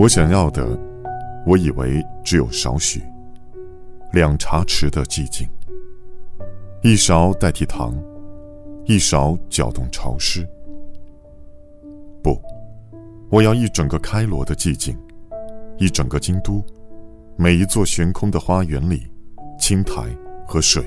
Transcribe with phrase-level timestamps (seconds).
[0.00, 0.66] 我想要的，
[1.44, 3.02] 我以为只有少许，
[4.12, 5.46] 两茶匙的寂静，
[6.80, 7.94] 一勺代替糖，
[8.86, 10.48] 一勺搅动潮湿。
[12.22, 12.40] 不，
[13.28, 14.96] 我要一整个开罗的寂静，
[15.76, 16.64] 一整个京都，
[17.36, 19.06] 每一座悬空的花园里，
[19.58, 20.02] 青苔
[20.46, 20.82] 和水。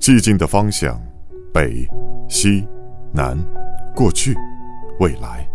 [0.00, 1.00] 寂静的方向，
[1.54, 1.86] 北、
[2.28, 2.66] 西、
[3.12, 3.38] 南，
[3.94, 4.34] 过去、
[4.98, 5.47] 未来。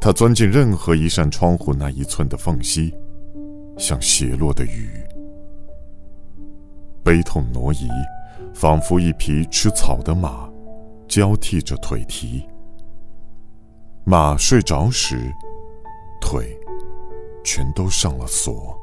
[0.00, 2.94] 他钻进任何一扇窗户那一寸的缝隙，
[3.76, 4.90] 像斜落的雨。
[7.02, 7.88] 悲痛挪移，
[8.54, 10.48] 仿佛一匹吃草的马，
[11.08, 12.46] 交替着腿蹄。
[14.04, 15.18] 马睡着时，
[16.20, 16.56] 腿
[17.44, 18.78] 全都上了锁。